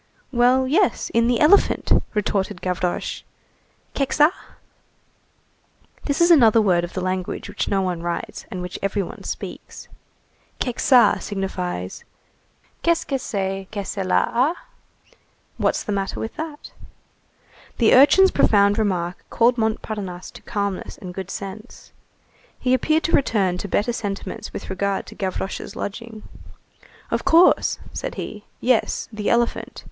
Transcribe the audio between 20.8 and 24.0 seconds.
and good sense. He appeared to return to better